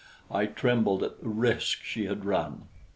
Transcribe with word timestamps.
I 0.31 0.47
trembled 0.47 1.03
at 1.03 1.21
the 1.21 1.29
risk 1.29 1.83
she 1.83 2.05
had 2.07 2.25
run. 2.25 2.63